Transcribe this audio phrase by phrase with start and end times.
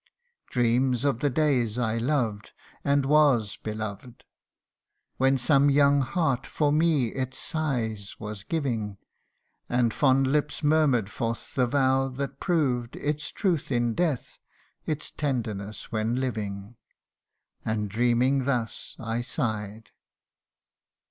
[0.49, 2.53] Dreams of the days I loved,
[2.83, 4.25] and was beloved
[5.17, 8.97] When some young heart for me its sighs was giving,
[9.69, 14.39] And fond lips murmur'd forth the vow that proved Its truth in death,
[14.87, 16.77] its tenderness when living:
[17.63, 19.91] And dreaming thus, I sigh'd.